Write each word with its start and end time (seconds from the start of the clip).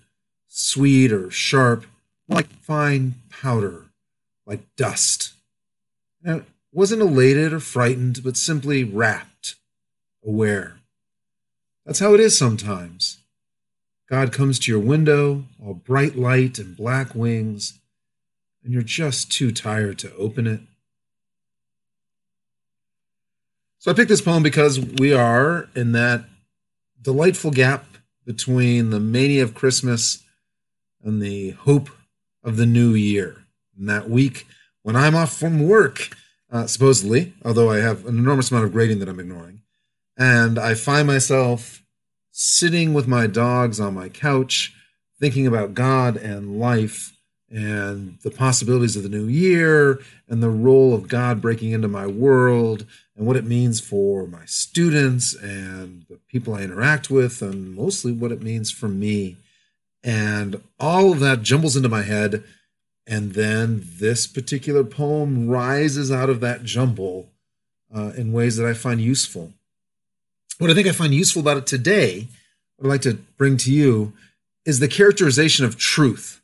sweet 0.47 1.11
or 1.11 1.29
sharp, 1.31 1.85
like 2.27 2.47
fine 2.61 3.15
powder, 3.29 3.85
like 4.45 4.61
dust. 4.75 5.33
And 6.23 6.41
I 6.41 6.45
wasn't 6.71 7.01
elated 7.01 7.53
or 7.53 7.59
frightened, 7.59 8.23
but 8.23 8.37
simply 8.37 8.83
rapt, 8.83 9.55
aware. 10.25 10.77
That's 11.85 11.99
how 11.99 12.13
it 12.13 12.19
is 12.19 12.37
sometimes. 12.37 13.17
God 14.09 14.33
comes 14.33 14.59
to 14.59 14.71
your 14.71 14.79
window, 14.79 15.45
all 15.63 15.73
bright 15.73 16.17
light 16.17 16.59
and 16.59 16.75
black 16.75 17.15
wings, 17.15 17.79
and 18.63 18.73
you're 18.73 18.81
just 18.81 19.31
too 19.31 19.51
tired 19.51 19.97
to 19.99 20.13
open 20.15 20.47
it. 20.47 20.61
So 23.79 23.89
I 23.89 23.95
picked 23.95 24.09
this 24.09 24.21
poem 24.21 24.43
because 24.43 24.79
we 24.79 25.11
are 25.13 25.67
in 25.75 25.93
that 25.93 26.25
delightful 27.01 27.51
gap 27.51 27.85
between 28.25 28.89
the 28.89 28.99
mania 28.99 29.43
of 29.43 29.55
Christmas 29.55 30.23
and 31.03 31.21
the 31.21 31.51
hope 31.51 31.89
of 32.43 32.57
the 32.57 32.65
new 32.65 32.93
year. 32.93 33.45
And 33.77 33.89
that 33.89 34.09
week 34.09 34.45
when 34.83 34.95
I'm 34.95 35.15
off 35.15 35.37
from 35.37 35.67
work, 35.67 36.15
uh, 36.51 36.67
supposedly, 36.67 37.33
although 37.45 37.69
I 37.69 37.77
have 37.77 38.05
an 38.05 38.17
enormous 38.17 38.51
amount 38.51 38.65
of 38.65 38.73
grading 38.73 38.99
that 38.99 39.09
I'm 39.09 39.19
ignoring, 39.19 39.61
and 40.17 40.59
I 40.59 40.73
find 40.73 41.07
myself 41.07 41.83
sitting 42.31 42.93
with 42.93 43.07
my 43.07 43.27
dogs 43.27 43.79
on 43.79 43.93
my 43.93 44.09
couch, 44.09 44.73
thinking 45.19 45.45
about 45.45 45.73
God 45.73 46.17
and 46.17 46.59
life 46.59 47.15
and 47.51 48.17
the 48.23 48.31
possibilities 48.31 48.95
of 48.95 49.03
the 49.03 49.09
new 49.09 49.25
year 49.25 49.99
and 50.29 50.41
the 50.41 50.49
role 50.49 50.93
of 50.93 51.09
God 51.09 51.41
breaking 51.41 51.71
into 51.71 51.89
my 51.89 52.07
world 52.07 52.85
and 53.15 53.27
what 53.27 53.35
it 53.35 53.43
means 53.43 53.81
for 53.81 54.25
my 54.25 54.45
students 54.45 55.35
and 55.35 56.05
the 56.09 56.17
people 56.29 56.55
I 56.55 56.61
interact 56.61 57.09
with, 57.09 57.41
and 57.41 57.75
mostly 57.75 58.13
what 58.13 58.31
it 58.31 58.41
means 58.41 58.71
for 58.71 58.87
me. 58.87 59.35
And 60.03 60.61
all 60.79 61.11
of 61.11 61.19
that 61.19 61.41
jumbles 61.43 61.75
into 61.75 61.89
my 61.89 62.03
head. 62.03 62.43
And 63.05 63.33
then 63.33 63.83
this 63.85 64.27
particular 64.27 64.83
poem 64.83 65.47
rises 65.47 66.11
out 66.11 66.29
of 66.29 66.39
that 66.39 66.63
jumble 66.63 67.29
uh, 67.93 68.11
in 68.15 68.31
ways 68.31 68.55
that 68.55 68.67
I 68.67 68.73
find 68.73 69.01
useful. 69.01 69.51
What 70.57 70.69
I 70.69 70.73
think 70.73 70.87
I 70.87 70.91
find 70.91 71.13
useful 71.13 71.41
about 71.41 71.57
it 71.57 71.67
today, 71.67 72.27
what 72.77 72.87
I'd 72.87 72.91
like 72.91 73.01
to 73.01 73.15
bring 73.37 73.57
to 73.57 73.73
you, 73.73 74.13
is 74.65 74.79
the 74.79 74.87
characterization 74.87 75.65
of 75.65 75.77
truth 75.77 76.40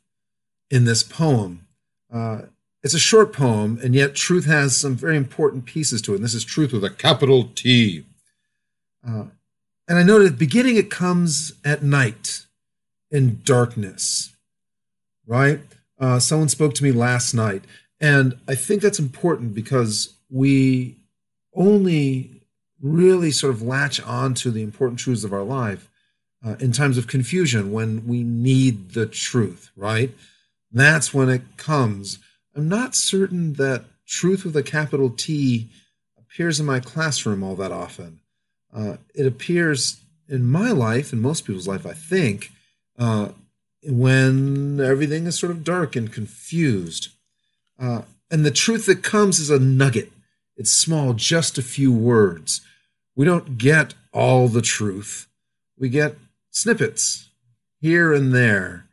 in 0.70 0.84
this 0.84 1.02
poem. 1.02 1.66
Uh, 2.12 2.42
it's 2.82 2.94
a 2.94 2.98
short 2.98 3.32
poem, 3.32 3.78
and 3.82 3.94
yet 3.94 4.14
truth 4.14 4.44
has 4.46 4.76
some 4.76 4.94
very 4.94 5.16
important 5.16 5.64
pieces 5.64 6.00
to 6.02 6.12
it. 6.12 6.16
And 6.16 6.24
this 6.24 6.34
is 6.34 6.44
truth 6.44 6.72
with 6.72 6.84
a 6.84 6.90
capital 6.90 7.50
T. 7.54 8.04
Uh, 9.06 9.24
and 9.88 9.98
I 9.98 10.02
noted 10.02 10.26
at 10.26 10.32
the 10.32 10.38
beginning 10.38 10.76
it 10.76 10.90
comes 10.90 11.54
at 11.64 11.82
night 11.82 12.46
in 13.10 13.40
darkness, 13.44 14.34
right? 15.26 15.60
Uh, 15.98 16.18
someone 16.18 16.48
spoke 16.48 16.74
to 16.74 16.84
me 16.84 16.92
last 16.92 17.34
night. 17.34 17.64
And 18.00 18.38
I 18.46 18.54
think 18.54 18.82
that's 18.82 18.98
important 18.98 19.54
because 19.54 20.14
we 20.30 20.96
only 21.54 22.42
really 22.80 23.30
sort 23.32 23.52
of 23.52 23.62
latch 23.62 24.00
on 24.02 24.34
to 24.34 24.50
the 24.50 24.62
important 24.62 25.00
truths 25.00 25.24
of 25.24 25.32
our 25.32 25.42
life 25.42 25.88
uh, 26.44 26.54
in 26.60 26.70
times 26.70 26.96
of 26.96 27.08
confusion 27.08 27.72
when 27.72 28.06
we 28.06 28.22
need 28.22 28.92
the 28.92 29.06
truth, 29.06 29.70
right? 29.74 30.12
That's 30.70 31.14
when 31.14 31.28
it 31.28 31.56
comes. 31.56 32.18
I'm 32.54 32.68
not 32.68 32.94
certain 32.94 33.54
that 33.54 33.84
truth 34.06 34.44
with 34.44 34.56
a 34.56 34.62
capital 34.62 35.10
T 35.10 35.68
appears 36.18 36.60
in 36.60 36.66
my 36.66 36.80
classroom 36.80 37.42
all 37.42 37.56
that 37.56 37.72
often. 37.72 38.20
Uh, 38.74 38.96
it 39.14 39.26
appears 39.26 40.00
in 40.28 40.44
my 40.44 40.70
life, 40.70 41.12
in 41.12 41.20
most 41.20 41.46
people's 41.46 41.68
life, 41.68 41.86
I 41.86 41.94
think, 41.94 42.50
uh, 42.98 43.30
when 43.82 44.80
everything 44.80 45.26
is 45.26 45.38
sort 45.38 45.52
of 45.52 45.64
dark 45.64 45.96
and 45.96 46.12
confused. 46.12 47.08
Uh, 47.78 48.02
and 48.30 48.44
the 48.44 48.50
truth 48.50 48.86
that 48.86 49.02
comes 49.02 49.38
is 49.38 49.50
a 49.50 49.58
nugget. 49.58 50.12
It's 50.56 50.72
small, 50.72 51.14
just 51.14 51.56
a 51.56 51.62
few 51.62 51.92
words. 51.92 52.60
We 53.14 53.24
don't 53.24 53.56
get 53.56 53.94
all 54.12 54.48
the 54.48 54.62
truth. 54.62 55.28
We 55.78 55.88
get 55.88 56.16
snippets 56.50 57.30
here 57.80 58.12
and 58.12 58.34
there. 58.34 58.86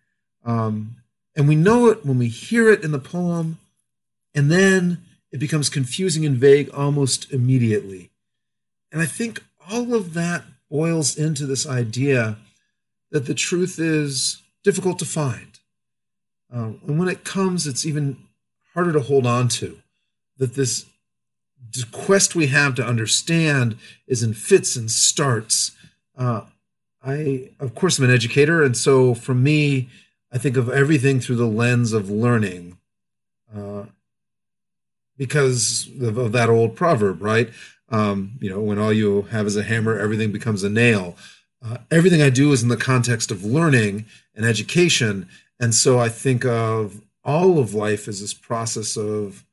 Um, 0.45 0.95
and 1.35 1.47
we 1.47 1.55
know 1.55 1.87
it 1.87 2.05
when 2.05 2.17
we 2.17 2.27
hear 2.27 2.69
it 2.69 2.83
in 2.83 2.91
the 2.91 2.99
poem, 2.99 3.57
and 4.33 4.51
then 4.51 5.03
it 5.31 5.39
becomes 5.39 5.69
confusing 5.69 6.25
and 6.25 6.37
vague 6.37 6.69
almost 6.69 7.31
immediately. 7.31 8.09
And 8.91 9.01
I 9.01 9.05
think 9.05 9.43
all 9.69 9.93
of 9.93 10.13
that 10.13 10.43
boils 10.69 11.17
into 11.17 11.45
this 11.45 11.67
idea 11.67 12.37
that 13.11 13.25
the 13.25 13.33
truth 13.33 13.79
is 13.79 14.41
difficult 14.63 14.99
to 14.99 15.05
find. 15.05 15.59
Um, 16.51 16.79
and 16.87 16.97
when 16.97 17.09
it 17.09 17.23
comes, 17.23 17.67
it's 17.67 17.85
even 17.85 18.17
harder 18.73 18.93
to 18.93 19.01
hold 19.01 19.25
on 19.25 19.47
to. 19.49 19.79
That 20.37 20.55
this 20.55 20.85
quest 21.91 22.35
we 22.35 22.47
have 22.47 22.75
to 22.75 22.85
understand 22.85 23.77
is 24.07 24.23
in 24.23 24.33
fits 24.33 24.75
and 24.75 24.89
starts. 24.89 25.71
Uh, 26.17 26.41
I, 27.03 27.49
of 27.59 27.75
course, 27.75 27.99
am 27.99 28.05
an 28.05 28.13
educator, 28.13 28.63
and 28.63 28.75
so 28.75 29.13
for 29.13 29.33
me, 29.33 29.89
I 30.31 30.37
think 30.37 30.57
of 30.57 30.69
everything 30.69 31.19
through 31.19 31.37
the 31.37 31.47
lens 31.47 31.93
of 31.93 32.09
learning, 32.09 32.77
uh, 33.55 33.83
because 35.17 35.89
of, 36.01 36.17
of, 36.17 36.31
that 36.33 36.49
old 36.49 36.75
proverb, 36.75 37.21
right? 37.21 37.49
Um, 37.89 38.37
you 38.41 38.49
know, 38.49 38.59
when 38.59 38.79
all 38.79 38.91
you 38.91 39.23
have 39.23 39.47
is 39.47 39.55
a 39.55 39.63
hammer, 39.63 39.97
everything 39.97 40.31
becomes 40.31 40.63
a 40.63 40.69
nail. 40.69 41.15
Uh, 41.63 41.77
everything 41.89 42.21
I 42.21 42.29
do 42.29 42.51
is 42.51 42.63
in 42.63 42.69
the 42.69 42.77
context 42.77 43.31
of 43.31 43.45
learning 43.45 44.05
and 44.35 44.45
education, 44.45 45.29
and 45.59 45.73
so 45.73 45.99
I 45.99 46.09
think 46.09 46.45
of 46.45 47.01
all 47.23 47.59
of 47.59 47.73
life 47.73 48.07
as 48.07 48.21
this 48.21 48.33
process 48.33 48.97
of 48.97 49.45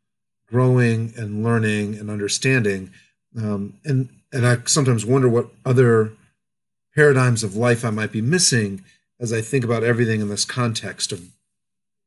growing 0.47 1.13
and 1.17 1.43
learning 1.43 1.95
and 1.95 2.11
understanding. 2.11 2.91
Um, 3.37 3.75
and 3.85 4.09
and 4.33 4.47
I 4.47 4.59
sometimes 4.67 5.07
wonder 5.07 5.29
what 5.29 5.49
other 5.65 6.13
paradigms 6.95 7.43
of 7.43 7.57
life 7.57 7.85
I 7.85 7.91
might 7.91 8.13
be 8.13 8.21
missing 8.21 8.85
as 9.23 9.33
I 9.33 9.41
think 9.41 9.65
about 9.65 9.85
everything 9.85 10.21
in 10.21 10.29
this 10.29 10.45
context 10.45 11.13
of, 11.13 11.23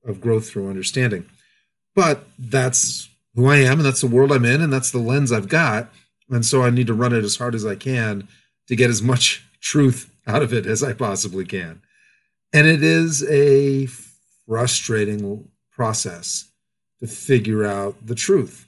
of 0.06 0.20
growth 0.20 0.50
through 0.50 0.70
understanding. 0.70 1.26
But 1.96 2.28
that's 2.38 3.10
who 3.34 3.48
I 3.48 3.58
am, 3.58 3.80
and 3.80 3.86
that's 3.86 4.02
the 4.02 4.08
world 4.08 4.34
I'm 4.34 4.44
in, 4.44 4.62
and 4.62 4.72
that's 4.72 4.92
the 4.92 5.00
lens 5.00 5.32
I've 5.32 5.48
got. 5.48 5.90
And 6.30 6.46
so 6.46 6.62
I 6.62 6.70
need 6.70 6.88
to 6.88 6.94
run 6.94 7.14
it 7.14 7.24
as 7.24 7.38
hard 7.38 7.56
as 7.56 7.66
I 7.66 7.76
can 7.76 8.28
to 8.68 8.76
get 8.76 8.90
as 8.90 9.02
much 9.02 9.46
truth 9.62 10.14
out 10.28 10.44
of 10.44 10.54
it 10.54 10.66
as 10.66 10.84
I 10.84 10.94
possibly 10.94 11.46
can. 11.46 11.82
And 12.54 12.68
it 12.68 12.84
is 12.84 13.24
a 13.30 13.88
frustrating 14.46 15.50
process 15.72 16.50
to 17.00 17.08
figure 17.08 17.66
out 17.66 18.06
the 18.06 18.16
truth. 18.16 18.68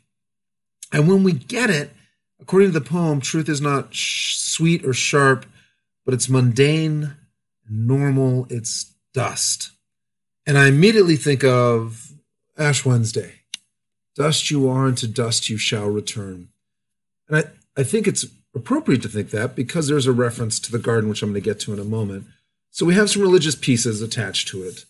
And 0.92 1.08
when 1.08 1.24
we 1.24 1.34
get 1.34 1.70
it, 1.70 1.92
according 2.40 2.72
to 2.72 2.80
the 2.80 2.86
poem, 2.86 3.20
truth 3.20 3.50
is 3.50 3.62
not 3.62 3.94
sh- 3.94 4.38
sweet 4.38 4.86
or 4.86 4.94
sharp, 4.94 5.46
but 6.06 6.14
it's 6.14 6.30
mundane, 6.30 7.16
normal, 7.70 8.48
it's 8.50 8.94
dust. 9.14 9.72
And 10.46 10.58
I 10.58 10.68
immediately 10.68 11.16
think 11.16 11.44
of 11.44 12.12
Ash 12.58 12.86
Wednesday. 12.86 13.34
Dust 14.16 14.50
you 14.50 14.68
are, 14.70 14.88
and 14.88 14.98
to 14.98 15.08
dust 15.08 15.50
you 15.50 15.58
shall 15.58 15.88
return. 15.88 16.50
And 17.28 17.38
I, 17.38 17.82
I 17.82 17.84
think 17.84 18.08
it's 18.08 18.26
appropriate 18.56 19.02
to 19.04 19.10
think 19.10 19.30
that 19.30 19.56
because 19.56 19.88
there's 19.88 20.08
a 20.08 20.12
reference 20.12 20.60
to 20.60 20.72
the 20.72 20.80
garden, 20.80 21.10
which 21.10 21.22
I'm 21.22 21.30
going 21.30 21.42
to 21.42 21.50
get 21.50 21.60
to 21.62 21.74
in 21.74 21.80
a 21.80 21.84
moment. 21.84 22.26
So 22.72 22.86
we 22.86 22.96
have 22.96 23.10
some 23.10 23.22
religious 23.22 23.56
pieces 23.56 24.02
attached 24.02 24.48
to 24.50 24.64
it 24.64 24.86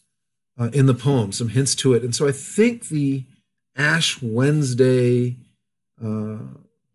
uh, 0.58 0.70
in 0.74 0.86
the 0.86 0.94
poem, 0.94 1.32
some 1.32 1.50
hints 1.50 1.76
to 1.76 1.94
it. 1.94 2.04
And 2.04 2.16
so 2.16 2.28
I 2.28 2.32
think 2.32 2.88
the 2.88 3.24
Ash 3.76 4.22
Wednesday 4.22 5.36
uh, 6.04 6.38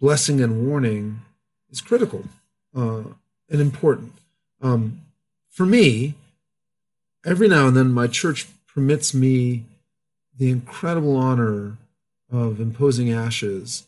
blessing 0.00 0.40
and 0.40 0.66
warning 0.66 1.20
is 1.70 1.80
critical 1.80 2.24
uh, 2.76 3.02
and 3.48 3.60
important. 3.60 4.12
Um, 4.60 5.00
for 5.52 5.66
me, 5.66 6.14
every 7.24 7.46
now 7.46 7.68
and 7.68 7.76
then 7.76 7.92
my 7.92 8.06
church 8.06 8.48
permits 8.66 9.12
me 9.12 9.64
the 10.38 10.50
incredible 10.50 11.16
honor 11.16 11.76
of 12.30 12.58
imposing 12.58 13.12
ashes 13.12 13.84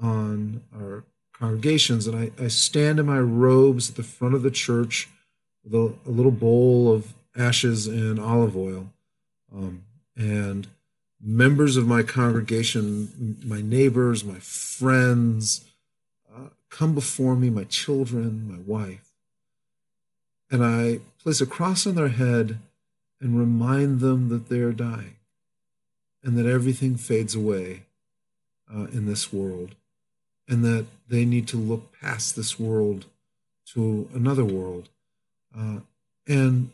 on 0.00 0.62
our 0.74 1.02
congregations. 1.32 2.06
And 2.06 2.16
I, 2.16 2.42
I 2.42 2.46
stand 2.46 3.00
in 3.00 3.06
my 3.06 3.18
robes 3.18 3.90
at 3.90 3.96
the 3.96 4.04
front 4.04 4.34
of 4.34 4.42
the 4.42 4.50
church 4.50 5.08
with 5.64 5.74
a, 5.74 5.92
a 6.08 6.10
little 6.10 6.30
bowl 6.30 6.92
of 6.92 7.14
ashes 7.36 7.88
and 7.88 8.20
olive 8.20 8.56
oil. 8.56 8.88
Um, 9.52 9.82
and 10.16 10.68
members 11.20 11.76
of 11.76 11.86
my 11.86 12.04
congregation, 12.04 13.36
my 13.44 13.60
neighbors, 13.60 14.24
my 14.24 14.38
friends, 14.38 15.64
uh, 16.32 16.50
come 16.70 16.94
before 16.94 17.34
me, 17.34 17.50
my 17.50 17.64
children, 17.64 18.48
my 18.48 18.60
wife. 18.64 19.07
And 20.50 20.64
I 20.64 21.00
place 21.22 21.40
a 21.40 21.46
cross 21.46 21.86
on 21.86 21.94
their 21.94 22.08
head 22.08 22.58
and 23.20 23.38
remind 23.38 24.00
them 24.00 24.28
that 24.28 24.48
they 24.48 24.60
are 24.60 24.72
dying 24.72 25.16
and 26.22 26.36
that 26.36 26.46
everything 26.46 26.96
fades 26.96 27.34
away 27.34 27.82
uh, 28.72 28.84
in 28.92 29.06
this 29.06 29.32
world 29.32 29.74
and 30.48 30.64
that 30.64 30.86
they 31.08 31.24
need 31.24 31.46
to 31.48 31.56
look 31.56 31.92
past 32.00 32.34
this 32.34 32.58
world 32.58 33.06
to 33.74 34.08
another 34.14 34.44
world. 34.44 34.88
Uh, 35.56 35.80
and 36.26 36.70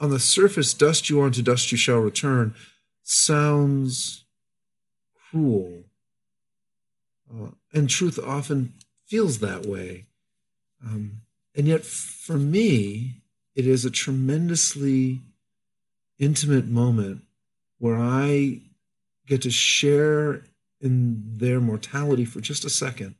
on 0.00 0.10
the 0.10 0.20
surface, 0.20 0.74
dust 0.74 1.10
you 1.10 1.20
are, 1.20 1.30
to 1.30 1.42
dust 1.42 1.70
you 1.72 1.78
shall 1.78 1.98
return 1.98 2.54
sounds 3.02 4.24
cruel. 5.30 5.84
Uh, 7.30 7.48
and 7.72 7.88
truth 7.88 8.18
often 8.18 8.72
feels 9.06 9.38
that 9.38 9.66
way. 9.66 10.04
Um, 10.84 11.21
and 11.54 11.66
yet, 11.66 11.84
for 11.84 12.38
me, 12.38 13.22
it 13.54 13.66
is 13.66 13.84
a 13.84 13.90
tremendously 13.90 15.20
intimate 16.18 16.66
moment 16.66 17.22
where 17.78 17.98
I 17.98 18.60
get 19.26 19.42
to 19.42 19.50
share 19.50 20.44
in 20.80 21.38
their 21.38 21.60
mortality 21.60 22.24
for 22.24 22.40
just 22.40 22.64
a 22.64 22.70
second. 22.70 23.14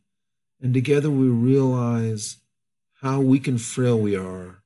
And 0.60 0.72
together 0.72 1.10
we 1.10 1.28
realize 1.28 2.38
how 3.00 3.20
weak 3.20 3.48
and 3.48 3.60
frail 3.60 3.98
we 3.98 4.16
are 4.16 4.62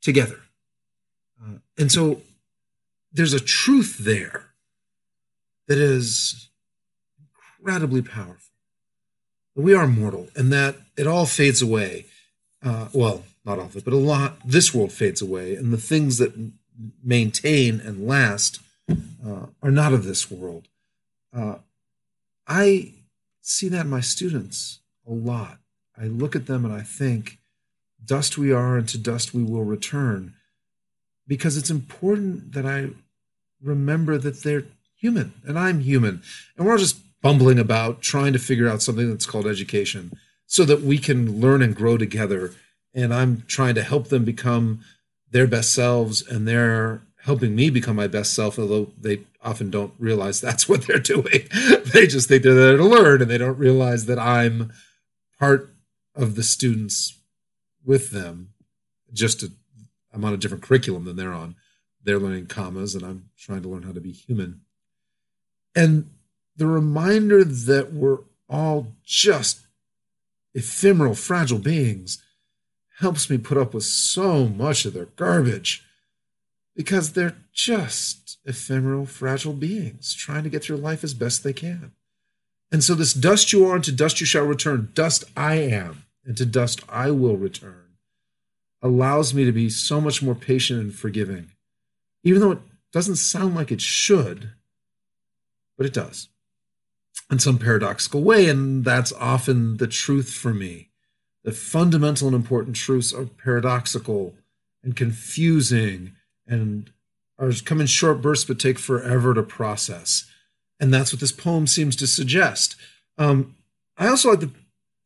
together. 0.00 0.40
Uh, 1.42 1.58
and 1.76 1.90
so 1.90 2.22
there's 3.12 3.32
a 3.32 3.40
truth 3.40 3.98
there 3.98 4.50
that 5.66 5.78
is 5.78 6.48
incredibly 7.58 8.02
powerful. 8.02 8.54
We 9.56 9.74
are 9.74 9.86
mortal 9.86 10.28
and 10.36 10.52
that 10.52 10.76
it 10.96 11.06
all 11.06 11.26
fades 11.26 11.62
away. 11.62 12.06
Uh, 12.64 12.88
well, 12.92 13.24
not 13.44 13.58
all 13.58 13.66
of 13.66 13.76
it, 13.76 13.84
but 13.84 13.92
a 13.92 13.98
lot, 13.98 14.38
this 14.44 14.74
world 14.74 14.90
fades 14.90 15.20
away. 15.20 15.54
And 15.54 15.72
the 15.72 15.78
things 15.78 16.18
that 16.18 16.32
maintain 17.02 17.80
and 17.80 18.06
last 18.06 18.60
uh, 18.90 19.46
are 19.62 19.70
not 19.70 19.92
of 19.92 20.04
this 20.04 20.30
world. 20.30 20.68
Uh, 21.36 21.56
I 22.46 22.92
see 23.40 23.68
that 23.68 23.84
in 23.84 23.90
my 23.90 24.00
students 24.00 24.80
a 25.06 25.12
lot. 25.12 25.58
I 26.00 26.06
look 26.06 26.34
at 26.34 26.46
them 26.46 26.64
and 26.64 26.72
I 26.72 26.80
think, 26.82 27.38
dust 28.04 28.36
we 28.36 28.52
are, 28.52 28.76
and 28.76 28.88
to 28.88 28.98
dust 28.98 29.34
we 29.34 29.42
will 29.42 29.64
return. 29.64 30.34
Because 31.26 31.56
it's 31.56 31.70
important 31.70 32.52
that 32.52 32.66
I 32.66 32.90
remember 33.62 34.18
that 34.18 34.42
they're 34.42 34.64
human 34.96 35.34
and 35.46 35.58
I'm 35.58 35.80
human. 35.80 36.22
And 36.56 36.66
we're 36.66 36.72
all 36.72 36.78
just 36.78 37.00
bumbling 37.22 37.58
about 37.58 38.02
trying 38.02 38.32
to 38.32 38.38
figure 38.38 38.68
out 38.68 38.82
something 38.82 39.08
that's 39.08 39.26
called 39.26 39.46
education 39.46 40.12
so 40.46 40.64
that 40.64 40.82
we 40.82 40.98
can 40.98 41.40
learn 41.40 41.62
and 41.62 41.74
grow 41.74 41.96
together. 41.96 42.52
And 42.94 43.12
I'm 43.12 43.44
trying 43.46 43.74
to 43.74 43.82
help 43.82 44.08
them 44.08 44.24
become 44.24 44.80
their 45.30 45.46
best 45.46 45.74
selves 45.74 46.26
and 46.26 46.46
they're 46.46 47.02
helping 47.24 47.56
me 47.56 47.70
become 47.70 47.96
my 47.96 48.06
best 48.06 48.34
self, 48.34 48.58
although 48.58 48.92
they 49.00 49.20
often 49.42 49.70
don't 49.70 49.94
realize 49.98 50.40
that's 50.40 50.68
what 50.68 50.82
they're 50.82 50.98
doing. 50.98 51.48
they 51.92 52.06
just 52.06 52.28
think 52.28 52.42
they're 52.42 52.54
there 52.54 52.76
to 52.76 52.84
learn 52.84 53.22
and 53.22 53.30
they 53.30 53.38
don't 53.38 53.58
realize 53.58 54.06
that 54.06 54.18
I'm 54.18 54.72
part 55.38 55.74
of 56.14 56.36
the 56.36 56.42
students 56.42 57.18
with 57.84 58.10
them. 58.10 58.50
Just 59.12 59.40
to, 59.40 59.52
I'm 60.12 60.24
on 60.24 60.34
a 60.34 60.36
different 60.36 60.64
curriculum 60.64 61.04
than 61.04 61.16
they're 61.16 61.32
on. 61.32 61.56
They're 62.02 62.18
learning 62.18 62.46
commas 62.46 62.94
and 62.94 63.04
I'm 63.04 63.30
trying 63.38 63.62
to 63.62 63.68
learn 63.68 63.84
how 63.84 63.92
to 63.92 64.00
be 64.00 64.12
human. 64.12 64.60
And 65.74 66.10
the 66.56 66.66
reminder 66.66 67.42
that 67.44 67.92
we're 67.92 68.18
all 68.48 68.88
just 69.04 69.63
ephemeral, 70.54 71.14
fragile 71.14 71.58
beings 71.58 72.22
helps 72.98 73.28
me 73.28 73.38
put 73.38 73.58
up 73.58 73.74
with 73.74 73.84
so 73.84 74.46
much 74.46 74.84
of 74.84 74.94
their 74.94 75.06
garbage 75.16 75.84
because 76.76 77.12
they're 77.12 77.36
just 77.52 78.38
ephemeral, 78.44 79.06
fragile 79.06 79.52
beings 79.52 80.14
trying 80.14 80.44
to 80.44 80.50
get 80.50 80.62
through 80.62 80.76
life 80.76 81.04
as 81.04 81.14
best 81.14 81.42
they 81.42 81.52
can. 81.52 81.92
And 82.72 82.82
so, 82.82 82.94
this 82.94 83.14
dust 83.14 83.52
you 83.52 83.66
are, 83.66 83.76
and 83.76 83.84
to 83.84 83.92
dust 83.92 84.20
you 84.20 84.26
shall 84.26 84.44
return, 84.44 84.90
dust 84.94 85.24
I 85.36 85.56
am, 85.56 86.04
and 86.24 86.36
to 86.36 86.46
dust 86.46 86.82
I 86.88 87.10
will 87.10 87.36
return, 87.36 87.96
allows 88.82 89.32
me 89.32 89.44
to 89.44 89.52
be 89.52 89.70
so 89.70 90.00
much 90.00 90.22
more 90.22 90.34
patient 90.34 90.80
and 90.80 90.94
forgiving, 90.94 91.52
even 92.24 92.40
though 92.40 92.52
it 92.52 92.58
doesn't 92.92 93.16
sound 93.16 93.54
like 93.54 93.70
it 93.70 93.80
should, 93.80 94.50
but 95.76 95.86
it 95.86 95.92
does 95.92 96.28
in 97.30 97.38
some 97.38 97.58
paradoxical 97.58 98.22
way. 98.22 98.48
And 98.48 98.84
that's 98.84 99.12
often 99.12 99.78
the 99.78 99.86
truth 99.86 100.32
for 100.32 100.52
me. 100.52 100.88
The 101.44 101.52
fundamental 101.52 102.28
and 102.28 102.36
important 102.36 102.76
truths 102.76 103.12
are 103.12 103.26
paradoxical 103.26 104.34
and 104.82 104.96
confusing 104.96 106.12
and 106.46 106.90
are 107.38 107.52
come 107.64 107.80
in 107.80 107.86
short 107.86 108.22
bursts 108.22 108.44
but 108.44 108.58
take 108.58 108.78
forever 108.78 109.34
to 109.34 109.42
process. 109.42 110.30
And 110.80 110.92
that's 110.92 111.12
what 111.12 111.20
this 111.20 111.32
poem 111.32 111.66
seems 111.66 111.96
to 111.96 112.06
suggest. 112.06 112.76
Um, 113.18 113.54
I 113.96 114.08
also 114.08 114.30
like 114.30 114.40
the 114.40 114.50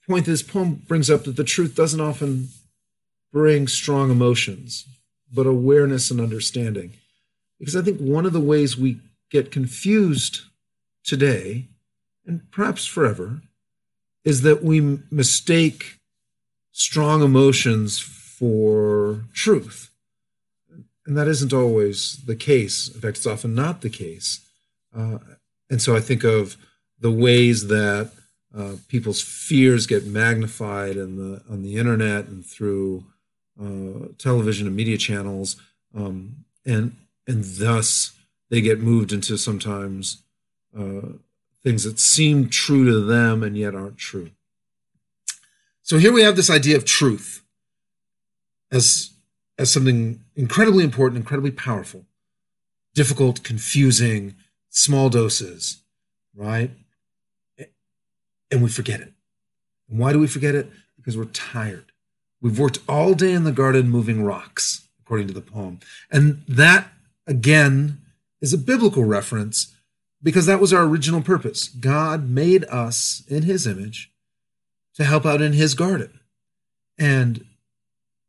point 0.07 0.25
that 0.25 0.33
this 0.33 0.43
poem 0.43 0.83
brings 0.87 1.11
up 1.11 1.25
that 1.25 1.37
the 1.37 1.45
truth 1.45 1.75
doesn't 1.75 2.01
often 2.01 2.49
bring 3.33 3.69
strong 3.69 4.11
emotions, 4.11 4.87
but 5.33 5.47
awareness 5.47 6.11
and 6.11 6.21
understanding. 6.21 6.95
Because 7.59 7.77
I 7.77 7.83
think 7.83 8.01
one 8.01 8.25
of 8.25 8.33
the 8.33 8.41
ways 8.41 8.77
we 8.77 9.01
get 9.31 9.51
confused 9.51 10.43
today, 11.05 11.69
and 12.29 12.49
perhaps 12.53 12.85
forever, 12.87 13.43
is 14.25 14.43
that 14.43 14.63
we 14.63 15.01
mistake 15.11 15.99
strong 16.71 17.23
emotions 17.23 17.99
for 17.99 19.25
truth. 19.33 19.91
And 21.07 21.17
that 21.17 21.27
isn't 21.27 21.55
always 21.55 22.23
the 22.27 22.37
case. 22.37 22.89
In 22.95 23.01
fact, 23.01 23.17
it's 23.17 23.27
often 23.27 23.55
not 23.55 23.81
the 23.81 23.91
case. 23.91 24.47
Uh, 24.95 25.19
and 25.71 25.81
so 25.81 25.97
I 25.97 26.01
think 26.01 26.23
of 26.23 26.57
the 27.01 27.11
ways 27.11 27.69
that 27.69 28.13
uh, 28.57 28.77
people's 28.89 29.21
fears 29.21 29.87
get 29.87 30.07
magnified 30.07 30.97
in 30.97 31.17
the 31.17 31.43
on 31.51 31.63
the 31.63 31.77
internet 31.77 32.27
and 32.27 32.45
through 32.45 33.05
uh, 33.61 34.09
television 34.19 34.67
and 34.67 34.77
media 34.77 34.97
channels, 34.97 35.57
um, 35.95 36.45
and 36.65 36.97
and 37.27 37.45
thus 37.45 38.13
they 38.51 38.61
get 38.61 38.81
moved 38.81 39.13
into 39.13 39.37
sometimes 39.37 40.23
uh, 40.79 41.13
things 41.63 41.85
that 41.85 41.99
seem 41.99 42.49
true 42.49 42.85
to 42.85 43.01
them 43.01 43.43
and 43.43 43.57
yet 43.57 43.75
aren't 43.75 43.99
true. 43.99 44.31
So 45.83 45.99
here 45.99 46.13
we 46.13 46.23
have 46.23 46.37
this 46.37 46.51
idea 46.51 46.77
of 46.77 46.85
truth 46.85 47.43
as 48.71 49.11
as 49.59 49.73
something 49.73 50.21
incredibly 50.37 50.85
important, 50.85 51.19
incredibly 51.19 51.51
powerful, 51.51 52.07
difficult, 52.95 53.43
confusing, 53.43 54.37
small 54.71 55.09
doses, 55.09 55.83
right? 56.35 56.71
And 58.51 58.63
we 58.63 58.69
forget 58.69 59.01
it. 59.01 59.13
And 59.91 59.99
why 59.99 60.13
do 60.13 60.21
we 60.21 60.29
forget 60.29 60.55
it? 60.55 60.71
Because 60.97 61.17
we're 61.17 61.25
tired. 61.25 61.91
We've 62.41 62.59
worked 62.59 62.79
all 62.89 63.15
day 63.15 63.33
in 63.33 63.45
the 63.45 63.53
garden 63.53 63.91
moving 63.91 64.23
rocks, 64.23 64.89
according 65.01 65.27
to 65.27 65.35
the 65.35 65.41
poem. 65.41 65.81
And 66.11 66.43
that, 66.47 66.89
again, 67.27 67.99
is 68.41 68.53
a 68.53 68.59
biblical 68.59 69.05
reference 69.05 69.75
because 70.23 70.47
that 70.47 70.61
was 70.61 70.73
our 70.73 70.85
original 70.85 71.23
purpose. 71.23 71.69
God 71.69 72.29
made 72.29 72.65
us 72.65 73.23
in 73.29 73.45
his 73.45 73.67
image 73.67 74.11
to 74.95 75.05
help 75.05 75.25
out 75.25 75.41
in 75.41 75.53
his 75.53 75.75
garden. 75.75 76.21
And 76.99 77.45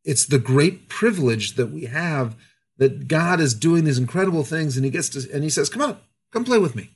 it's 0.04 0.26
the 0.26 0.40
great 0.40 0.88
privilege 0.88 1.56
that 1.56 1.72
we 1.72 1.86
have 1.86 2.36
that 2.78 3.08
God 3.08 3.42
is 3.42 3.54
doing 3.54 3.84
these 3.84 3.98
incredible 3.98 4.44
things 4.44 4.76
and 4.76 4.86
he 4.86 4.92
gets 4.92 5.10
to 5.10 5.28
and 5.34 5.44
he 5.44 5.50
says, 5.50 5.70
"Come 5.70 5.82
on, 5.82 5.98
come 6.32 6.46
play 6.46 6.60
with 6.60 6.76
me. 6.76 6.92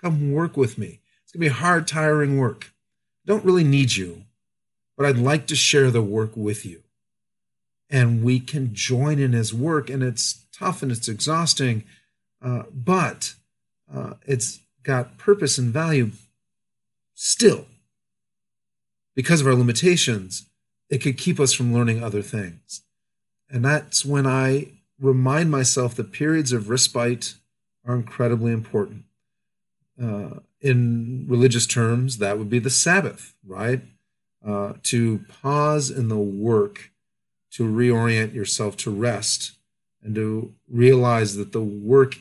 Come 0.00 0.32
work 0.32 0.56
with 0.56 0.76
me. 0.76 1.00
It's 1.22 1.32
going 1.32 1.44
to 1.44 1.50
be 1.50 1.60
hard, 1.60 1.86
tiring 1.88 2.36
work. 2.36 2.72
Don't 3.24 3.44
really 3.44 3.64
need 3.64 3.96
you, 3.96 4.24
but 4.96 5.06
I'd 5.06 5.16
like 5.16 5.46
to 5.46 5.56
share 5.56 5.90
the 5.90 6.02
work 6.02 6.36
with 6.36 6.66
you." 6.66 6.82
And 7.88 8.22
we 8.24 8.40
can 8.40 8.74
join 8.74 9.18
in 9.18 9.32
his 9.32 9.54
work 9.54 9.88
and 9.88 10.02
it's 10.02 10.46
tough 10.52 10.82
and 10.82 10.90
it's 10.90 11.08
exhausting, 11.08 11.84
uh, 12.42 12.64
but 12.72 13.34
uh, 13.92 14.14
it's 14.26 14.60
got 14.82 15.18
purpose 15.18 15.58
and 15.58 15.72
value 15.72 16.10
still. 17.14 17.66
Because 19.14 19.40
of 19.40 19.46
our 19.46 19.54
limitations 19.54 20.46
it 20.90 20.98
could 20.98 21.16
keep 21.16 21.40
us 21.40 21.52
from 21.52 21.72
learning 21.72 22.02
other 22.02 22.22
things. 22.22 22.82
And 23.50 23.64
that's 23.64 24.04
when 24.04 24.26
i 24.26 24.68
remind 25.00 25.50
myself 25.50 25.94
that 25.96 26.12
periods 26.12 26.52
of 26.52 26.70
respite 26.70 27.34
are 27.84 27.96
incredibly 27.96 28.52
important. 28.52 29.04
Uh, 30.00 30.40
in 30.60 31.24
religious 31.28 31.66
terms 31.66 32.18
that 32.18 32.38
would 32.38 32.50
be 32.50 32.58
the 32.58 32.70
sabbath 32.70 33.34
right? 33.46 33.82
Uh, 34.44 34.74
to 34.82 35.24
pause 35.42 35.90
in 35.90 36.08
the 36.08 36.18
work 36.18 36.90
to 37.50 37.64
reorient 37.64 38.34
yourself 38.34 38.76
to 38.76 38.90
rest 38.90 39.52
and 40.02 40.14
to 40.14 40.52
realize 40.68 41.36
that 41.36 41.52
the 41.52 41.62
work 41.62 42.16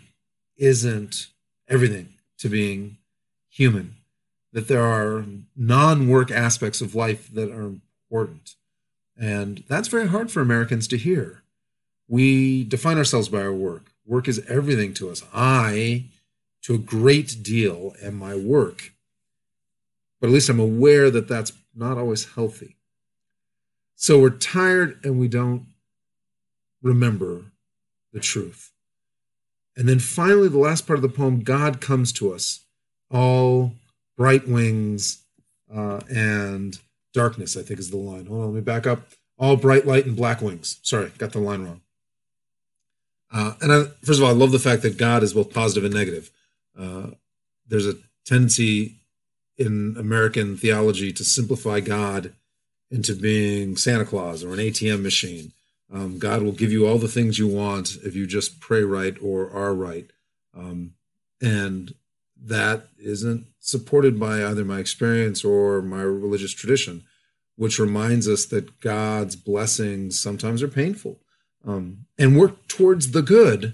isn't 0.58 1.28
everything 1.68 2.10
to 2.40 2.50
being 2.50 2.98
human, 3.50 3.96
that 4.52 4.68
there 4.68 4.84
are 4.84 5.26
non 5.56 6.08
work 6.08 6.32
aspects 6.32 6.82
of 6.82 6.96
life 6.96 7.32
that 7.34 7.52
are 7.52 7.74
important. 8.12 8.56
And 9.18 9.64
that's 9.68 9.88
very 9.88 10.08
hard 10.08 10.32
for 10.32 10.42
Americans 10.42 10.88
to 10.90 10.98
hear. 10.98 11.44
We 12.08 12.64
define 12.64 12.98
ourselves 12.98 13.30
by 13.30 13.42
our 13.42 13.54
work. 13.54 13.92
Work 14.06 14.28
is 14.28 14.44
everything 14.50 14.94
to 14.96 15.10
us. 15.10 15.24
I, 15.34 16.06
to 16.64 16.76
a 16.76 16.80
great 16.80 17.42
deal, 17.42 17.96
am 18.02 18.16
my 18.16 18.36
work. 18.36 18.92
But 20.20 20.28
at 20.28 20.34
least 20.34 20.50
I'm 20.50 20.60
aware 20.60 21.10
that 21.10 21.28
that's 21.28 21.54
not 21.76 21.98
always 21.98 22.34
healthy. 22.34 22.76
So 23.96 24.20
we're 24.20 24.32
tired 24.32 25.00
and 25.04 25.20
we 25.20 25.28
don't 25.28 25.68
remember 26.82 27.46
the 28.12 28.20
truth. 28.20 28.73
And 29.76 29.90
then 29.90 30.00
finally, 30.00 30.48
the 30.48 30.60
last 30.60 30.86
part 30.86 30.98
of 30.98 31.04
the 31.04 31.10
poem, 31.10 31.42
God 31.42 31.82
comes 31.82 32.12
to 32.14 32.34
us, 32.34 32.62
all 33.10 33.74
bright 34.16 34.48
wings 34.48 35.24
uh, 35.74 36.02
and 36.10 36.78
darkness, 37.14 37.58
I 37.58 37.62
think 37.64 37.80
is 37.80 37.90
the 37.90 37.98
line. 37.98 38.28
Hold 38.28 38.42
on, 38.42 38.48
let 38.48 38.56
me 38.56 38.62
back 38.62 38.86
up. 38.86 39.08
All 39.38 39.56
bright 39.56 39.88
light 39.88 40.06
and 40.06 40.16
black 40.16 40.42
wings. 40.42 40.80
Sorry, 40.84 41.12
got 41.18 41.32
the 41.32 41.40
line 41.40 41.64
wrong. 41.64 41.82
Uh, 43.32 43.54
and 43.62 43.74
I, 43.74 43.84
first 44.04 44.20
of 44.20 44.24
all, 44.24 44.30
I 44.30 44.34
love 44.34 44.52
the 44.52 44.60
fact 44.60 44.84
that 44.84 44.98
God 44.98 45.24
is 45.24 45.34
both 45.34 45.52
positive 45.52 45.84
and 45.84 45.94
negative. 45.94 46.30
Uh, 46.80 47.08
there's 47.68 47.88
a 47.88 47.96
tendency 48.26 48.96
in 49.58 49.96
American 49.98 50.56
theology 50.56 51.12
to 51.14 51.24
simplify 51.24 51.80
God 51.80 52.34
into 52.92 53.16
being 53.16 53.76
Santa 53.76 54.06
Claus 54.06 54.44
or 54.44 54.54
an 54.54 54.60
ATM 54.60 55.02
machine. 55.02 55.52
Um, 55.92 56.20
God 56.20 56.42
will 56.42 56.52
give 56.52 56.72
you 56.72 56.88
all 56.88 56.98
the 56.98 57.08
things 57.08 57.38
you 57.38 57.48
want 57.48 57.98
if 58.04 58.16
you 58.16 58.26
just 58.26 58.60
pray 58.60 58.84
right 58.84 59.16
or 59.22 59.50
are 59.52 59.74
right. 59.74 60.12
Um, 60.56 60.94
and 61.42 61.94
that 62.42 62.88
isn't 62.98 63.48
supported 63.60 64.20
by 64.20 64.46
either 64.46 64.66
my 64.66 64.80
experience 64.80 65.44
or 65.44 65.82
my 65.82 66.02
religious 66.02 66.52
tradition, 66.52 67.04
which 67.56 67.80
reminds 67.80 68.28
us 68.28 68.46
that 68.48 68.80
God's 68.80 69.36
blessings 69.36 70.20
sometimes 70.20 70.62
are 70.62 70.68
painful 70.68 71.20
um, 71.66 72.06
and 72.18 72.38
work 72.38 72.68
towards 72.68 73.12
the 73.12 73.22
good. 73.22 73.74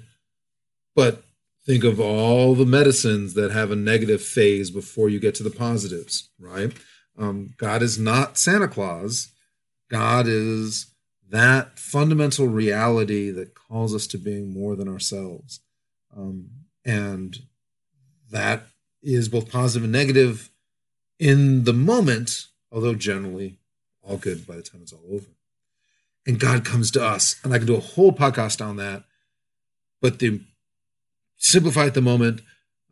But 0.96 1.24
think 1.66 1.84
of 1.84 2.00
all 2.00 2.56
the 2.56 2.66
medicines 2.66 3.34
that 3.36 3.52
have 3.52 3.72
a 3.72 3.76
negative 3.76 4.22
phase 4.22 4.70
before 4.70 5.10
you 5.10 5.20
get 5.20 5.36
to 5.36 5.44
the 5.44 5.50
positives, 5.50 6.30
right? 6.40 6.74
Um, 7.18 7.54
God 7.58 7.82
is 7.82 7.98
not 7.98 8.38
Santa 8.38 8.68
Claus. 8.68 9.30
God 9.90 10.28
is 10.28 10.88
that 11.30 11.78
fundamental 11.78 12.48
reality 12.48 13.30
that 13.32 13.54
calls 13.54 13.94
us 13.94 14.08
to 14.08 14.18
being 14.18 14.54
more 14.54 14.76
than 14.76 14.88
ourselves. 14.88 15.60
Um, 16.16 16.50
and 16.86 17.38
that 18.32 18.64
is 19.04 19.30
both 19.30 19.52
positive 19.52 19.84
and 19.84 19.92
negative 19.92 20.50
in 21.20 21.66
the 21.66 21.74
moment, 21.74 22.48
although 22.72 22.96
generally 22.96 23.58
all 24.02 24.18
good 24.18 24.48
by 24.48 24.56
the 24.56 24.62
time 24.62 24.82
it's 24.82 24.94
all 24.94 25.04
over. 25.12 25.28
And 26.26 26.40
God 26.40 26.66
comes 26.66 26.92
to 26.92 27.04
us, 27.04 27.36
and 27.44 27.54
I 27.54 27.58
can 27.58 27.68
do 27.68 27.76
a 27.76 27.82
whole 27.82 28.12
podcast 28.12 28.66
on 28.66 28.78
that. 28.78 29.04
But 30.02 30.20
to 30.20 30.42
simplify 31.38 31.86
at 31.86 31.94
the 31.94 32.02
moment, 32.02 32.42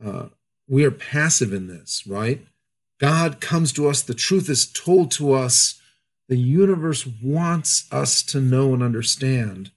uh, 0.04 0.28
we 0.68 0.84
are 0.86 0.92
passive 0.92 1.54
in 1.54 1.68
this, 1.68 2.06
right? 2.08 2.46
God 3.00 3.40
comes 3.40 3.72
to 3.74 3.88
us, 3.88 4.02
the 4.02 4.14
truth 4.14 4.50
is 4.50 4.66
told 4.66 5.12
to 5.12 5.34
us 5.34 5.77
the 6.28 6.38
universe 6.38 7.08
wants 7.24 7.88
us 7.92 8.22
to 8.24 8.42
know 8.42 8.74
and 8.74 8.84
understand. 8.84 9.72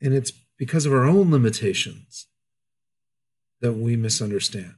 And 0.00 0.14
it's 0.14 0.30
because 0.56 0.86
of 0.86 0.92
our 0.92 1.04
own 1.04 1.30
limitations 1.30 2.26
that 3.60 3.72
we 3.72 3.96
misunderstand. 3.96 4.74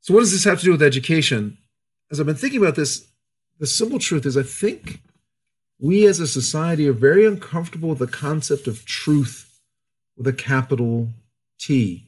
So, 0.00 0.14
what 0.14 0.20
does 0.20 0.32
this 0.32 0.44
have 0.44 0.58
to 0.60 0.64
do 0.64 0.72
with 0.72 0.82
education? 0.82 1.58
As 2.10 2.20
I've 2.20 2.26
been 2.26 2.36
thinking 2.36 2.60
about 2.60 2.76
this, 2.76 3.08
the 3.58 3.66
simple 3.66 3.98
truth 3.98 4.26
is 4.26 4.36
I 4.36 4.42
think 4.42 5.00
we 5.78 6.06
as 6.06 6.20
a 6.20 6.26
society 6.26 6.88
are 6.88 6.92
very 6.92 7.26
uncomfortable 7.26 7.88
with 7.90 7.98
the 7.98 8.06
concept 8.06 8.66
of 8.66 8.84
truth 8.84 9.60
with 10.16 10.26
a 10.26 10.32
capital 10.32 11.08
T. 11.58 12.06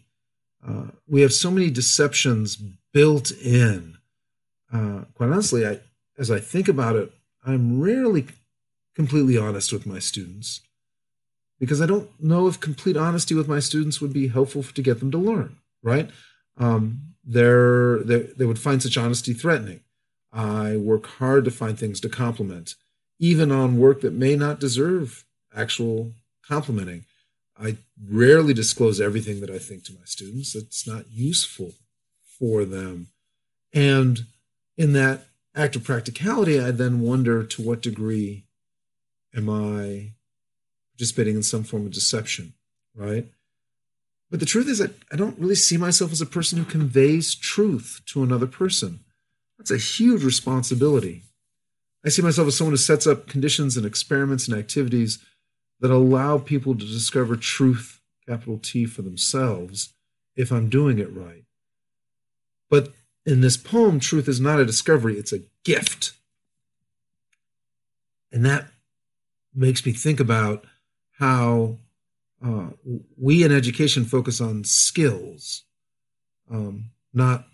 Uh, 0.66 0.88
we 1.06 1.22
have 1.22 1.32
so 1.32 1.50
many 1.50 1.70
deceptions 1.70 2.56
built 2.92 3.30
in. 3.30 3.96
Uh, 4.72 5.02
quite 5.14 5.30
honestly, 5.30 5.66
I, 5.66 5.80
as 6.18 6.30
I 6.30 6.40
think 6.40 6.68
about 6.68 6.96
it, 6.96 7.12
I'm 7.46 7.80
rarely 7.80 8.26
completely 8.94 9.38
honest 9.38 9.72
with 9.72 9.86
my 9.86 10.00
students 10.00 10.60
because 11.60 11.80
I 11.80 11.86
don't 11.86 12.08
know 12.20 12.48
if 12.48 12.60
complete 12.60 12.96
honesty 12.96 13.34
with 13.34 13.48
my 13.48 13.60
students 13.60 14.00
would 14.00 14.12
be 14.12 14.28
helpful 14.28 14.62
to 14.62 14.82
get 14.82 15.00
them 15.00 15.10
to 15.12 15.18
learn, 15.18 15.56
right? 15.82 16.10
Um, 16.56 17.14
they're, 17.24 18.02
they're, 18.02 18.28
they 18.36 18.44
would 18.44 18.58
find 18.58 18.82
such 18.82 18.96
honesty 18.96 19.32
threatening. 19.32 19.80
I 20.32 20.76
work 20.76 21.06
hard 21.06 21.44
to 21.44 21.50
find 21.50 21.78
things 21.78 22.00
to 22.00 22.08
compliment, 22.08 22.74
even 23.18 23.50
on 23.50 23.78
work 23.78 24.00
that 24.02 24.12
may 24.12 24.36
not 24.36 24.60
deserve 24.60 25.24
actual 25.54 26.12
complimenting. 26.46 27.04
I 27.60 27.78
rarely 28.08 28.54
disclose 28.54 29.00
everything 29.00 29.40
that 29.40 29.50
I 29.50 29.58
think 29.58 29.84
to 29.84 29.92
my 29.92 30.04
students. 30.04 30.54
It's 30.54 30.86
not 30.86 31.10
useful 31.10 31.72
for 32.38 32.64
them. 32.64 33.08
And 33.72 34.26
in 34.76 34.92
that 34.92 35.27
act 35.58 35.76
of 35.76 35.84
practicality, 35.84 36.60
I 36.60 36.70
then 36.70 37.00
wonder 37.00 37.42
to 37.42 37.62
what 37.62 37.82
degree 37.82 38.46
am 39.36 39.50
I 39.50 40.12
participating 40.92 41.36
in 41.36 41.42
some 41.42 41.64
form 41.64 41.84
of 41.84 41.92
deception, 41.92 42.54
right? 42.94 43.26
But 44.30 44.40
the 44.40 44.46
truth 44.46 44.68
is 44.68 44.78
that 44.78 44.92
I 45.12 45.16
don't 45.16 45.38
really 45.38 45.54
see 45.54 45.76
myself 45.76 46.12
as 46.12 46.20
a 46.20 46.26
person 46.26 46.58
who 46.58 46.64
conveys 46.64 47.34
truth 47.34 48.00
to 48.06 48.22
another 48.22 48.46
person. 48.46 49.00
That's 49.58 49.70
a 49.70 49.78
huge 49.78 50.22
responsibility. 50.22 51.22
I 52.04 52.10
see 52.10 52.22
myself 52.22 52.48
as 52.48 52.56
someone 52.56 52.72
who 52.72 52.78
sets 52.78 53.06
up 53.06 53.26
conditions 53.26 53.76
and 53.76 53.84
experiments 53.84 54.46
and 54.46 54.56
activities 54.56 55.18
that 55.80 55.90
allow 55.90 56.38
people 56.38 56.74
to 56.74 56.84
discover 56.84 57.36
truth, 57.36 58.00
capital 58.26 58.58
T, 58.58 58.84
for 58.84 59.02
themselves 59.02 59.94
if 60.36 60.52
I'm 60.52 60.68
doing 60.68 60.98
it 60.98 61.12
right. 61.12 61.44
But 62.70 62.92
in 63.28 63.42
this 63.42 63.58
poem, 63.58 64.00
truth 64.00 64.26
is 64.26 64.40
not 64.40 64.58
a 64.58 64.64
discovery, 64.64 65.18
it's 65.18 65.34
a 65.34 65.42
gift. 65.62 66.12
And 68.32 68.44
that 68.46 68.68
makes 69.54 69.84
me 69.84 69.92
think 69.92 70.18
about 70.18 70.64
how 71.18 71.76
uh, 72.42 72.68
we 73.20 73.44
in 73.44 73.52
education 73.52 74.06
focus 74.06 74.40
on 74.40 74.64
skills, 74.64 75.64
um, 76.50 76.86
not 77.12 77.44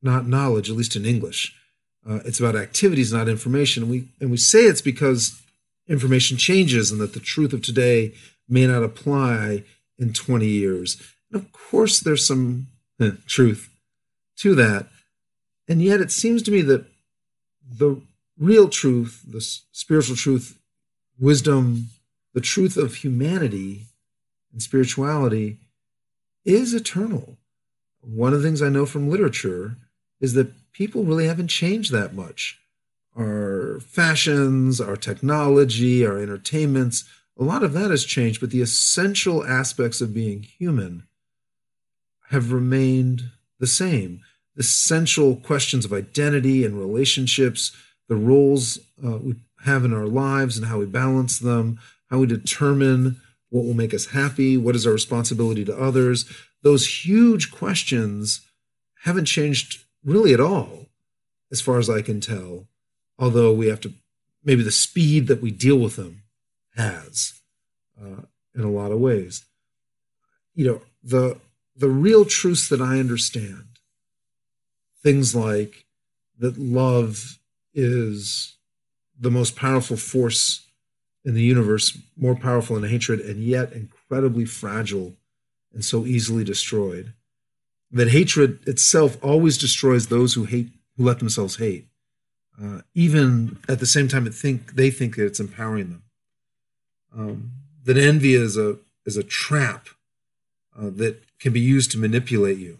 not 0.00 0.28
knowledge, 0.28 0.70
at 0.70 0.76
least 0.76 0.94
in 0.94 1.04
English. 1.04 1.52
Uh, 2.08 2.20
it's 2.24 2.38
about 2.38 2.54
activities, 2.54 3.12
not 3.12 3.28
information. 3.28 3.82
And 3.82 3.90
we 3.90 4.08
and 4.20 4.30
we 4.30 4.36
say 4.36 4.60
it's 4.60 4.80
because 4.80 5.42
information 5.88 6.36
changes 6.36 6.92
and 6.92 7.00
that 7.00 7.14
the 7.14 7.20
truth 7.20 7.52
of 7.52 7.62
today 7.62 8.14
may 8.48 8.68
not 8.68 8.84
apply 8.84 9.64
in 9.98 10.12
20 10.12 10.46
years. 10.46 11.02
And 11.32 11.42
of 11.42 11.50
course, 11.50 11.98
there's 11.98 12.24
some 12.24 12.68
eh, 13.00 13.12
truth 13.26 13.68
to 14.36 14.54
that. 14.54 14.86
And 15.68 15.82
yet 15.82 16.00
it 16.00 16.10
seems 16.10 16.42
to 16.44 16.50
me 16.50 16.62
that 16.62 16.86
the 17.70 18.00
real 18.38 18.68
truth, 18.68 19.22
the 19.28 19.40
spiritual 19.40 20.16
truth, 20.16 20.58
wisdom, 21.18 21.88
the 22.32 22.40
truth 22.40 22.76
of 22.76 22.96
humanity 22.96 23.86
and 24.52 24.62
spirituality 24.62 25.58
is 26.44 26.72
eternal. 26.72 27.36
One 28.00 28.32
of 28.32 28.40
the 28.40 28.48
things 28.48 28.62
I 28.62 28.70
know 28.70 28.86
from 28.86 29.10
literature 29.10 29.76
is 30.20 30.32
that 30.34 30.72
people 30.72 31.04
really 31.04 31.26
haven't 31.26 31.48
changed 31.48 31.92
that 31.92 32.14
much. 32.14 32.58
Our 33.16 33.80
fashions, 33.80 34.80
our 34.80 34.96
technology, 34.96 36.06
our 36.06 36.18
entertainments, 36.18 37.04
a 37.38 37.44
lot 37.44 37.62
of 37.62 37.72
that 37.74 37.90
has 37.90 38.04
changed, 38.04 38.40
but 38.40 38.50
the 38.50 38.62
essential 38.62 39.44
aspects 39.44 40.00
of 40.00 40.14
being 40.14 40.42
human 40.42 41.04
have 42.30 42.52
remained 42.52 43.30
the 43.58 43.66
same. 43.66 44.22
Essential 44.58 45.36
questions 45.36 45.84
of 45.84 45.92
identity 45.92 46.64
and 46.64 46.78
relationships, 46.78 47.76
the 48.08 48.16
roles 48.16 48.78
uh, 49.04 49.18
we 49.18 49.36
have 49.64 49.84
in 49.84 49.94
our 49.94 50.06
lives 50.06 50.56
and 50.56 50.66
how 50.66 50.78
we 50.78 50.86
balance 50.86 51.38
them, 51.38 51.78
how 52.10 52.18
we 52.18 52.26
determine 52.26 53.20
what 53.50 53.64
will 53.64 53.74
make 53.74 53.94
us 53.94 54.06
happy, 54.06 54.56
what 54.56 54.76
is 54.76 54.86
our 54.86 54.92
responsibility 54.92 55.64
to 55.64 55.78
others. 55.78 56.24
Those 56.62 57.04
huge 57.04 57.50
questions 57.50 58.40
haven't 59.04 59.26
changed 59.26 59.84
really 60.04 60.34
at 60.34 60.40
all, 60.40 60.86
as 61.50 61.60
far 61.60 61.78
as 61.78 61.88
I 61.88 62.02
can 62.02 62.20
tell, 62.20 62.66
although 63.18 63.52
we 63.52 63.68
have 63.68 63.80
to, 63.82 63.92
maybe 64.44 64.62
the 64.62 64.70
speed 64.70 65.26
that 65.28 65.40
we 65.40 65.50
deal 65.50 65.78
with 65.78 65.96
them 65.96 66.22
has 66.76 67.40
uh, 68.00 68.22
in 68.54 68.62
a 68.62 68.70
lot 68.70 68.92
of 68.92 68.98
ways. 68.98 69.44
You 70.54 70.66
know, 70.66 70.82
the, 71.02 71.38
the 71.76 71.88
real 71.88 72.24
truths 72.24 72.68
that 72.68 72.80
I 72.80 72.98
understand, 72.98 73.67
things 75.02 75.34
like 75.34 75.84
that 76.38 76.58
love 76.58 77.38
is 77.74 78.56
the 79.18 79.30
most 79.30 79.56
powerful 79.56 79.96
force 79.96 80.66
in 81.24 81.34
the 81.34 81.42
universe, 81.42 81.98
more 82.16 82.34
powerful 82.34 82.78
than 82.78 82.88
hatred, 82.88 83.20
and 83.20 83.42
yet 83.42 83.72
incredibly 83.72 84.44
fragile 84.44 85.14
and 85.72 85.84
so 85.84 86.06
easily 86.06 86.44
destroyed. 86.44 87.12
That 87.90 88.10
hatred 88.10 88.66
itself 88.66 89.16
always 89.22 89.58
destroys 89.58 90.06
those 90.06 90.34
who 90.34 90.44
hate, 90.44 90.70
who 90.96 91.04
let 91.04 91.18
themselves 91.18 91.56
hate, 91.56 91.86
uh, 92.62 92.80
even 92.94 93.58
at 93.68 93.80
the 93.80 93.86
same 93.86 94.08
time 94.08 94.26
it 94.26 94.34
think 94.34 94.74
they 94.74 94.90
think 94.90 95.16
that 95.16 95.26
it's 95.26 95.40
empowering 95.40 95.90
them. 95.90 96.02
Um, 97.16 97.52
that 97.84 97.96
envy 97.96 98.34
is 98.34 98.56
a 98.56 98.78
is 99.06 99.16
a 99.16 99.22
trap 99.22 99.88
uh, 100.78 100.90
that 100.90 101.22
can 101.38 101.52
be 101.52 101.60
used 101.60 101.90
to 101.92 101.98
manipulate 101.98 102.58
you. 102.58 102.78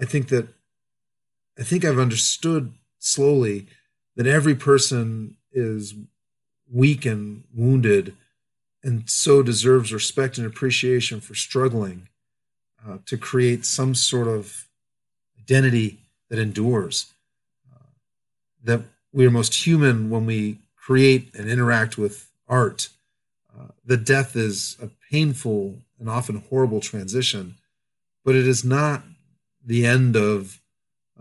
I 0.00 0.04
think 0.06 0.28
that 0.28 0.48
I 1.58 1.62
think 1.62 1.84
I've 1.84 1.98
understood 1.98 2.72
slowly 2.98 3.66
that 4.16 4.26
every 4.26 4.54
person 4.54 5.36
is 5.52 5.94
weak 6.72 7.04
and 7.04 7.44
wounded 7.54 8.14
and 8.82 9.08
so 9.10 9.42
deserves 9.42 9.92
respect 9.92 10.38
and 10.38 10.46
appreciation 10.46 11.20
for 11.20 11.34
struggling 11.34 12.08
uh, 12.86 12.98
to 13.06 13.18
create 13.18 13.66
some 13.66 13.94
sort 13.94 14.26
of 14.26 14.68
identity 15.38 15.98
that 16.30 16.38
endures. 16.38 17.12
Uh, 17.70 17.84
that 18.64 18.82
we 19.12 19.26
are 19.26 19.30
most 19.30 19.66
human 19.66 20.08
when 20.08 20.24
we 20.24 20.58
create 20.76 21.34
and 21.34 21.50
interact 21.50 21.98
with 21.98 22.30
art. 22.48 22.88
Uh, 23.54 23.66
the 23.84 23.96
death 23.96 24.34
is 24.34 24.76
a 24.82 24.88
painful 25.10 25.74
and 25.98 26.08
often 26.08 26.42
horrible 26.48 26.80
transition, 26.80 27.56
but 28.24 28.34
it 28.34 28.46
is 28.46 28.64
not 28.64 29.02
the 29.64 29.86
end 29.86 30.16
of 30.16 30.60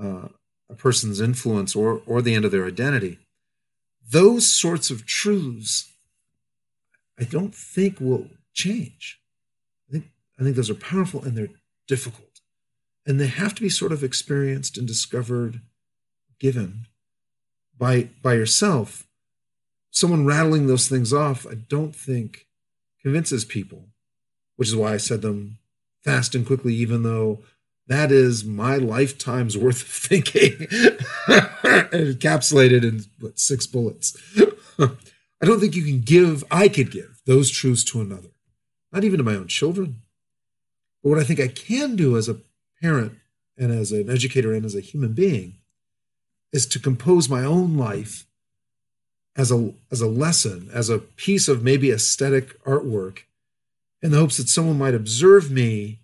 uh, 0.02 0.30
a 0.70 0.76
person's 0.76 1.20
influence 1.20 1.76
or, 1.76 2.02
or 2.06 2.22
the 2.22 2.34
end 2.34 2.46
of 2.46 2.52
their 2.52 2.66
identity 2.66 3.20
those 4.10 4.52
sorts 4.52 4.90
of 4.90 5.06
truths, 5.06 5.92
I 7.20 7.24
don't 7.24 7.54
think 7.54 8.00
will 8.00 8.28
change. 8.54 9.20
I 9.88 9.94
think, 9.94 10.06
I 10.40 10.44
think 10.44 10.56
those 10.56 10.70
are 10.70 10.76
powerful 10.76 11.24
and 11.24 11.38
they're 11.38 11.50
difficult. 11.88 12.42
And 13.06 13.20
they 13.20 13.28
have 13.28 13.56
to 13.56 13.62
be 13.62 13.70
sort 13.70 13.92
of 13.92 14.04
experienced 14.04 14.78
and 14.78 14.88
discovered, 14.88 15.62
given 16.40 16.88
by, 17.78 18.10
by 18.22 18.34
yourself. 18.34 19.08
Someone 19.92 20.26
rattling 20.26 20.68
those 20.68 20.88
things 20.88 21.14
off, 21.14 21.46
I 21.48 21.56
don't 21.56 21.96
think 21.96 22.48
convinces 23.02 23.46
people, 23.46 23.90
which 24.56 24.68
is 24.68 24.76
why 24.76 24.94
I 24.94 24.98
said 24.98 25.22
them 25.22 25.58
fast 26.04 26.36
and 26.36 26.46
quickly, 26.46 26.74
even 26.76 27.04
though 27.04 27.40
that 27.90 28.12
is 28.12 28.46
my 28.46 28.78
lifetime's 28.78 29.58
worth 29.58 29.82
of 29.82 29.88
thinking 29.88 30.52
encapsulated 31.92 32.84
in 32.84 33.06
what, 33.20 33.40
six 33.40 33.66
bullets. 33.66 34.16
I 34.80 35.46
don't 35.46 35.60
think 35.60 35.76
you 35.76 35.84
can 35.84 36.02
give, 36.02 36.44
I 36.52 36.68
could 36.68 36.92
give 36.92 37.22
those 37.26 37.50
truths 37.50 37.84
to 37.86 38.00
another, 38.00 38.30
not 38.92 39.04
even 39.04 39.18
to 39.18 39.24
my 39.24 39.36
own 39.36 39.48
children. 39.48 40.02
But 41.02 41.10
what 41.10 41.20
I 41.20 41.24
think 41.24 41.40
I 41.40 41.48
can 41.48 41.96
do 41.96 42.16
as 42.16 42.30
a 42.30 42.38
parent 42.80 43.14
and 43.58 43.72
as 43.72 43.92
an 43.92 44.08
educator 44.08 44.54
and 44.54 44.66
as 44.66 44.76
a 44.76 44.82
human 44.82 45.14
being 45.14 45.56
is 46.54 46.68
to 46.68 46.80
compose 46.80 47.28
my 47.28 47.44
own 47.44 47.76
life 47.76 48.28
as 49.36 49.52
a, 49.52 49.74
as 49.92 50.02
a 50.02 50.08
lesson, 50.08 50.70
as 50.72 50.90
a 50.90 51.00
piece 51.00 51.48
of 51.48 51.64
maybe 51.64 51.90
aesthetic 51.90 52.62
artwork 52.66 53.22
in 54.02 54.12
the 54.12 54.18
hopes 54.18 54.38
that 54.38 54.48
someone 54.48 54.78
might 54.78 54.94
observe 54.94 55.50
me 55.50 56.00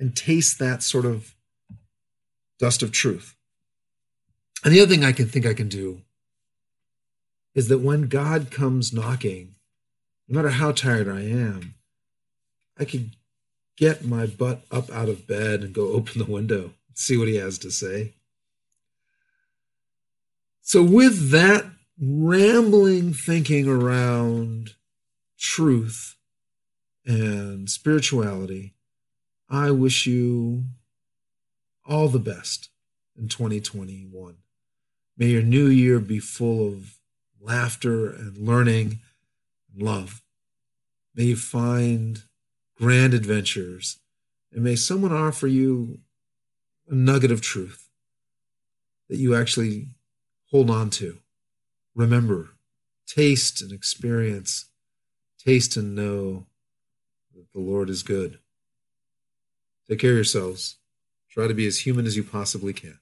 and 0.00 0.16
taste 0.16 0.58
that 0.58 0.82
sort 0.82 1.04
of 1.04 1.34
dust 2.58 2.82
of 2.82 2.90
truth. 2.90 3.36
And 4.64 4.74
the 4.74 4.80
other 4.80 4.90
thing 4.90 5.04
I 5.04 5.12
can 5.12 5.26
think 5.26 5.46
I 5.46 5.54
can 5.54 5.68
do 5.68 6.00
is 7.54 7.68
that 7.68 7.78
when 7.78 8.08
God 8.08 8.50
comes 8.50 8.92
knocking, 8.92 9.54
no 10.28 10.36
matter 10.36 10.50
how 10.50 10.72
tired 10.72 11.08
I 11.08 11.20
am, 11.20 11.74
I 12.78 12.84
can 12.84 13.12
get 13.76 14.04
my 14.04 14.26
butt 14.26 14.62
up 14.70 14.90
out 14.90 15.08
of 15.08 15.26
bed 15.26 15.62
and 15.62 15.74
go 15.74 15.88
open 15.92 16.18
the 16.18 16.32
window, 16.32 16.72
see 16.94 17.16
what 17.16 17.28
he 17.28 17.36
has 17.36 17.58
to 17.58 17.70
say. 17.70 18.14
So, 20.62 20.82
with 20.82 21.30
that 21.30 21.64
rambling 22.00 23.12
thinking 23.12 23.66
around 23.66 24.74
truth 25.36 26.16
and 27.04 27.68
spirituality, 27.68 28.74
I 29.52 29.72
wish 29.72 30.06
you 30.06 30.66
all 31.84 32.06
the 32.06 32.20
best 32.20 32.68
in 33.18 33.26
2021. 33.26 34.36
May 35.18 35.26
your 35.26 35.42
new 35.42 35.66
year 35.66 35.98
be 35.98 36.20
full 36.20 36.68
of 36.68 36.94
laughter 37.40 38.08
and 38.08 38.38
learning 38.38 39.00
and 39.72 39.82
love. 39.82 40.22
May 41.16 41.24
you 41.24 41.36
find 41.36 42.22
grand 42.78 43.12
adventures, 43.12 43.98
and 44.52 44.62
may 44.62 44.76
someone 44.76 45.12
offer 45.12 45.48
you 45.48 45.98
a 46.88 46.94
nugget 46.94 47.32
of 47.32 47.40
truth 47.40 47.90
that 49.08 49.18
you 49.18 49.34
actually 49.34 49.88
hold 50.52 50.70
on 50.70 50.90
to. 50.90 51.18
Remember, 51.96 52.50
taste 53.08 53.60
and 53.60 53.72
experience, 53.72 54.66
taste 55.44 55.76
and 55.76 55.96
know 55.96 56.46
that 57.34 57.52
the 57.52 57.60
Lord 57.60 57.90
is 57.90 58.04
good. 58.04 58.38
Take 59.90 59.98
care 59.98 60.12
of 60.12 60.18
yourselves. 60.18 60.76
Try 61.30 61.48
to 61.48 61.54
be 61.54 61.66
as 61.66 61.80
human 61.80 62.06
as 62.06 62.16
you 62.16 62.22
possibly 62.22 62.72
can. 62.72 63.00